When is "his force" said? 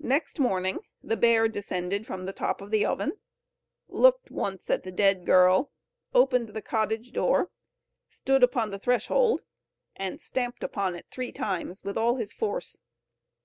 12.16-12.80